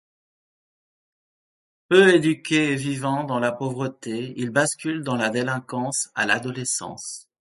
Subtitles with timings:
[1.89, 7.27] Peu éduqué et vivant dans la pauvreté, il bascule dans la délinquance à l'adolescence.